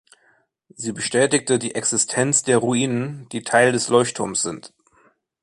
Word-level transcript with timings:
Sie 0.73 0.93
bestätigte 0.93 1.59
die 1.59 1.75
Existenz 1.75 2.41
der 2.41 2.57
Ruinen, 2.57 3.29
die 3.29 3.43
Teil 3.43 3.71
des 3.71 3.87
Leuchtturms 3.89 4.41
sind. 4.41 4.73